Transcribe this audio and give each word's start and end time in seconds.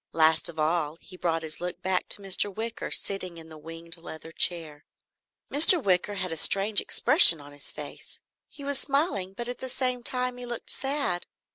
Last 0.13 0.49
of 0.49 0.57
all 0.57 0.97
he 0.99 1.15
brought 1.15 1.43
his 1.43 1.61
look 1.61 1.83
back 1.83 2.09
to 2.09 2.23
Mr. 2.23 2.51
Wicker, 2.51 2.89
sitting 2.89 3.37
in 3.37 3.49
the 3.49 3.57
winged 3.59 3.97
leather 3.97 4.31
chair. 4.31 4.83
Mr. 5.51 5.77
Wicker 5.79 6.15
had 6.15 6.31
a 6.31 6.37
strange 6.37 6.81
expression 6.81 7.39
on 7.39 7.51
his 7.51 7.69
face. 7.69 8.19
He 8.49 8.63
was 8.63 8.79
smiling 8.79 9.33
but 9.33 9.47
at 9.47 9.59
the 9.59 9.69
same 9.69 10.01
time 10.01 10.37
he 10.37 10.45
looked 10.47 10.71
sad. 10.71 11.27